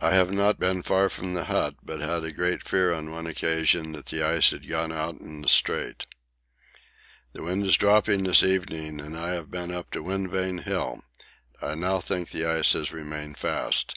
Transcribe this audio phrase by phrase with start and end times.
[0.00, 3.24] I have not been far from the hut, but had a great fear on one
[3.28, 6.08] occasion that the ice had gone out in the Strait.
[7.34, 11.04] The wind is dropping this evening, and I have been up to Wind Vane Hill.
[11.62, 13.94] I now think the ice has remained fast.